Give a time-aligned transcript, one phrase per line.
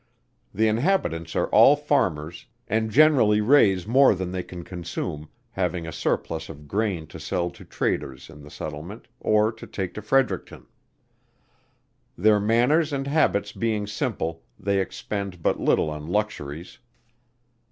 [0.51, 5.91] The inhabitants are all farmers, and generally raise more than they can consume, having a
[5.91, 10.65] surplus of grain to sell to traders in the settlement or to take to Fredericton.
[12.17, 16.79] Their manners and habits being simple, they expend but little on luxuries.